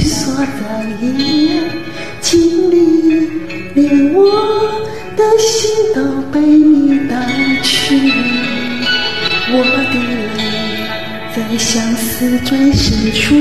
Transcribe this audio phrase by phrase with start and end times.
[0.00, 1.64] 锁在眼
[2.20, 3.30] 睛里
[3.74, 4.22] 连我
[5.16, 7.14] 的心都被你带
[7.62, 7.96] 去
[9.50, 9.98] 我的
[10.36, 10.38] 泪
[11.34, 13.34] 在相思最深处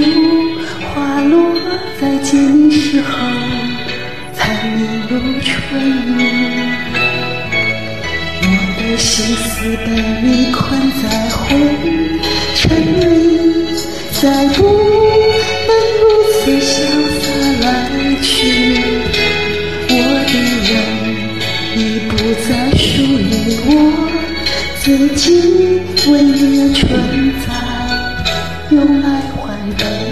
[0.93, 1.53] 花落
[1.99, 3.09] 在见你时候
[4.33, 5.81] 才明如春
[6.17, 6.21] 雨
[8.41, 8.47] 我
[8.81, 9.91] 的心思被
[10.23, 11.86] 你困在湖
[24.87, 26.89] 自己为了存
[27.45, 27.51] 在，
[28.71, 30.06] 用来换。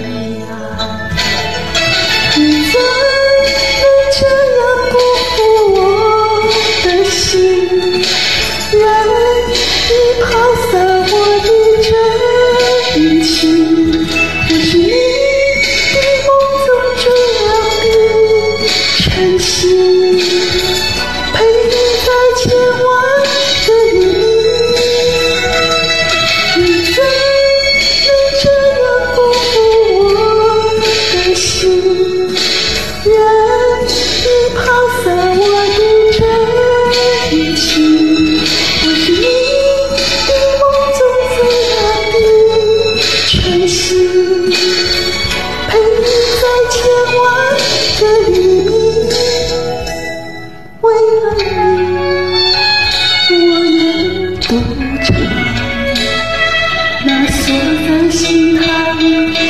[57.42, 57.56] 锁
[57.86, 59.45] 在心海。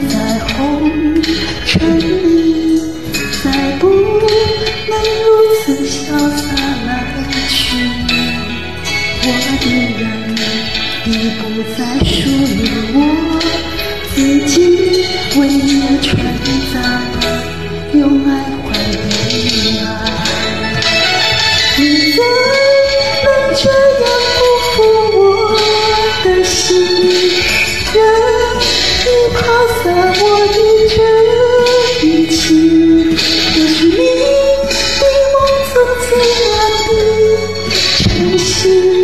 [0.00, 1.22] 在红
[1.66, 2.21] 尘。
[38.42, 39.01] 心。